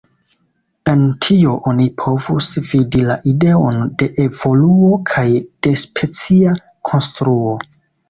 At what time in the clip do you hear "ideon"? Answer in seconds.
3.35-3.79